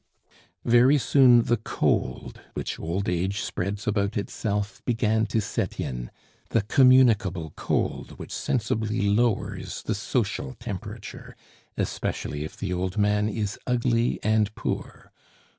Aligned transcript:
Very 0.65 0.97
soon 0.97 1.43
the 1.43 1.57
cold 1.57 2.41
which 2.55 2.79
old 2.79 3.07
age 3.07 3.41
spreads 3.41 3.85
about 3.85 4.17
itself 4.17 4.81
began 4.83 5.27
to 5.27 5.39
set 5.39 5.79
in; 5.79 6.09
the 6.49 6.63
communicable 6.63 7.53
cold 7.55 8.17
which 8.17 8.31
sensibly 8.31 9.01
lowers 9.01 9.83
the 9.83 9.93
social 9.93 10.55
temperature, 10.55 11.35
especially 11.77 12.43
if 12.43 12.57
the 12.57 12.73
old 12.73 12.97
man 12.97 13.29
is 13.29 13.59
ugly 13.67 14.19
and 14.23 14.55
poor. 14.55 15.11